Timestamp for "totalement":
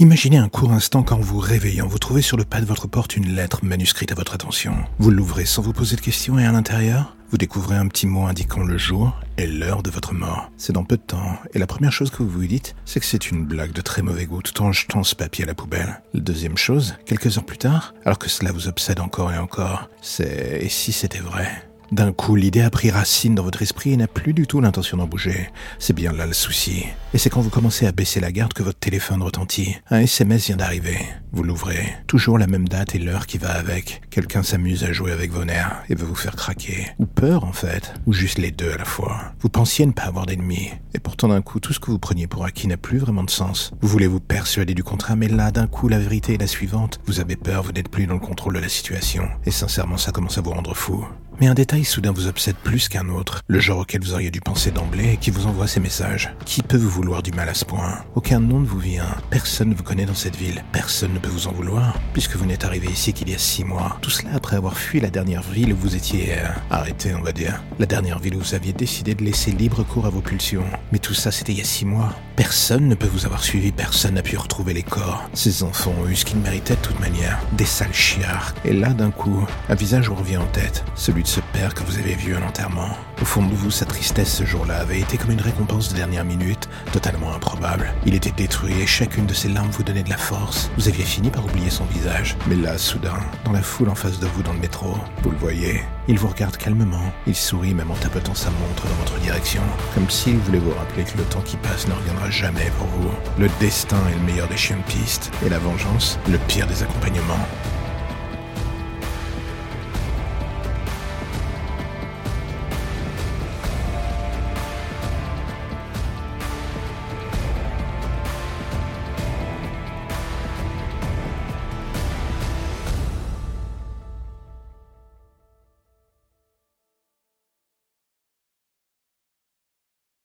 86.92-87.34